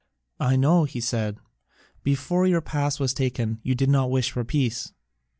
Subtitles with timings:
[0.39, 1.37] "I know," he said,
[2.03, 4.93] "before your pass was taken you did not wish for peace.